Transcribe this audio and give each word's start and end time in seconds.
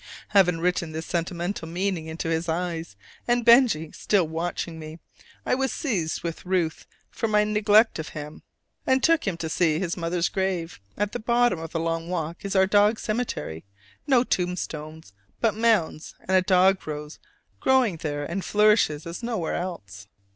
Having 0.29 0.61
written 0.61 0.93
this 0.93 1.05
sentimental 1.05 1.67
meaning 1.67 2.07
into 2.07 2.29
his 2.29 2.49
eyes, 2.49 2.95
and 3.27 3.45
Benjy 3.45 3.91
still 3.91 4.23
sitting 4.23 4.33
watching 4.33 4.79
me, 4.79 4.97
I 5.45 5.53
was 5.53 5.71
seized 5.71 6.23
with 6.23 6.43
ruth 6.43 6.87
for 7.11 7.27
my 7.27 7.43
neglect 7.43 7.99
of 7.99 8.09
him, 8.09 8.41
and 8.87 9.03
took 9.03 9.27
him 9.27 9.37
to 9.37 9.47
see 9.47 9.77
his 9.77 9.95
mother's 9.95 10.27
grave. 10.27 10.79
At 10.97 11.11
the 11.11 11.19
bottom 11.19 11.59
of 11.59 11.71
the 11.71 11.79
long 11.79 12.09
walk 12.09 12.43
is 12.43 12.55
our 12.55 12.65
dog's 12.65 13.03
cemetery: 13.03 13.63
no 14.07 14.23
tombstones, 14.23 15.13
but 15.39 15.53
mounds; 15.53 16.15
and 16.27 16.31
a 16.35 16.41
dog 16.41 16.87
rose 16.87 17.19
grows 17.59 17.97
there 17.99 18.25
and 18.25 18.43
flourishes 18.43 19.05
as 19.05 19.21
nowhere 19.21 19.53
else. 19.53 20.07